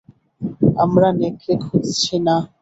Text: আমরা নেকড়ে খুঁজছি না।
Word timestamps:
আমরা 0.83 1.07
নেকড়ে 1.19 1.53
খুঁজছি 1.63 2.15
না। 2.25 2.35